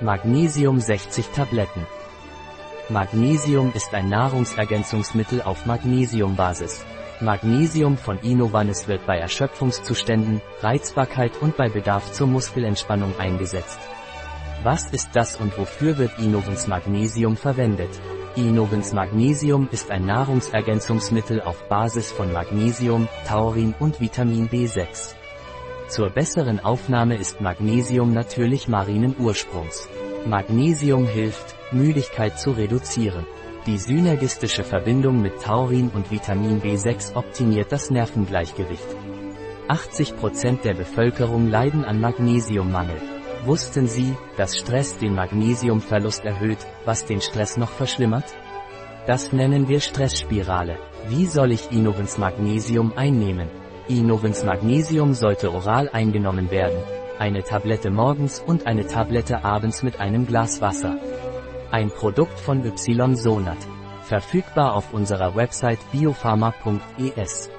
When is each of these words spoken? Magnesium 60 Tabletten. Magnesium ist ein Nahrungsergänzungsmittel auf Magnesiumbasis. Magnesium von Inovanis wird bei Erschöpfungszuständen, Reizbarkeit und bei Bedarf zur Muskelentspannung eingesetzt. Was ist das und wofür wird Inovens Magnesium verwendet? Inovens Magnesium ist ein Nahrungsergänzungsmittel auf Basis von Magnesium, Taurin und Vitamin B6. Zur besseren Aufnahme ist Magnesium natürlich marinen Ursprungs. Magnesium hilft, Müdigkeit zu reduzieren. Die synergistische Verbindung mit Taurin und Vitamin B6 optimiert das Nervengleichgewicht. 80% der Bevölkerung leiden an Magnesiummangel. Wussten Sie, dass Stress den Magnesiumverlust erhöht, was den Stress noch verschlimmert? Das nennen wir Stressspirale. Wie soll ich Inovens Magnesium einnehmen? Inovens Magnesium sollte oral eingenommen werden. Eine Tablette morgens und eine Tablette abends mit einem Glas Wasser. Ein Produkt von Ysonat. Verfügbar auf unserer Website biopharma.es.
Magnesium 0.00 0.80
60 0.80 1.28
Tabletten. 1.28 1.86
Magnesium 2.88 3.72
ist 3.74 3.94
ein 3.94 4.08
Nahrungsergänzungsmittel 4.08 5.40
auf 5.40 5.66
Magnesiumbasis. 5.66 6.84
Magnesium 7.20 7.96
von 7.96 8.18
Inovanis 8.18 8.88
wird 8.88 9.06
bei 9.06 9.18
Erschöpfungszuständen, 9.18 10.40
Reizbarkeit 10.62 11.40
und 11.40 11.56
bei 11.56 11.68
Bedarf 11.68 12.10
zur 12.10 12.26
Muskelentspannung 12.26 13.16
eingesetzt. 13.20 13.78
Was 14.64 14.90
ist 14.90 15.10
das 15.14 15.36
und 15.36 15.56
wofür 15.56 15.96
wird 15.96 16.18
Inovens 16.18 16.66
Magnesium 16.66 17.36
verwendet? 17.36 17.90
Inovens 18.34 18.92
Magnesium 18.92 19.68
ist 19.70 19.92
ein 19.92 20.06
Nahrungsergänzungsmittel 20.06 21.40
auf 21.40 21.68
Basis 21.68 22.10
von 22.10 22.32
Magnesium, 22.32 23.06
Taurin 23.28 23.76
und 23.78 24.00
Vitamin 24.00 24.48
B6. 24.48 25.14
Zur 25.88 26.08
besseren 26.08 26.60
Aufnahme 26.60 27.16
ist 27.16 27.40
Magnesium 27.40 28.14
natürlich 28.14 28.68
marinen 28.68 29.14
Ursprungs. 29.18 29.88
Magnesium 30.26 31.06
hilft, 31.06 31.54
Müdigkeit 31.72 32.38
zu 32.38 32.52
reduzieren. 32.52 33.26
Die 33.66 33.78
synergistische 33.78 34.64
Verbindung 34.64 35.20
mit 35.20 35.42
Taurin 35.42 35.90
und 35.94 36.10
Vitamin 36.10 36.62
B6 36.62 37.14
optimiert 37.14 37.70
das 37.70 37.90
Nervengleichgewicht. 37.90 38.86
80% 39.68 40.62
der 40.62 40.74
Bevölkerung 40.74 41.48
leiden 41.48 41.84
an 41.84 42.00
Magnesiummangel. 42.00 43.00
Wussten 43.44 43.86
Sie, 43.86 44.14
dass 44.38 44.56
Stress 44.56 44.96
den 44.96 45.14
Magnesiumverlust 45.14 46.24
erhöht, 46.24 46.66
was 46.86 47.04
den 47.04 47.20
Stress 47.20 47.58
noch 47.58 47.70
verschlimmert? 47.70 48.34
Das 49.06 49.32
nennen 49.32 49.68
wir 49.68 49.80
Stressspirale. 49.80 50.78
Wie 51.08 51.26
soll 51.26 51.52
ich 51.52 51.70
Inovens 51.70 52.16
Magnesium 52.16 52.94
einnehmen? 52.96 53.63
Inovens 53.88 54.44
Magnesium 54.44 55.12
sollte 55.12 55.52
oral 55.52 55.90
eingenommen 55.90 56.50
werden. 56.50 56.78
Eine 57.18 57.42
Tablette 57.42 57.90
morgens 57.90 58.40
und 58.40 58.66
eine 58.66 58.86
Tablette 58.86 59.44
abends 59.44 59.82
mit 59.82 60.00
einem 60.00 60.26
Glas 60.26 60.62
Wasser. 60.62 60.96
Ein 61.70 61.90
Produkt 61.90 62.40
von 62.40 62.64
Ysonat. 62.64 63.58
Verfügbar 64.04 64.74
auf 64.74 64.94
unserer 64.94 65.36
Website 65.36 65.78
biopharma.es. 65.92 67.50